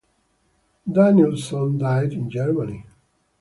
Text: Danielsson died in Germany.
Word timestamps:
Danielsson 0.89 1.77
died 1.77 2.13
in 2.13 2.27
Germany. 2.27 2.87